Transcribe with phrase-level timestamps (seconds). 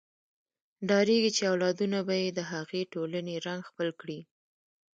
[0.87, 4.19] ډارېږي چې اولادونه به یې د هغې ټولنې رنګ خپل کړي.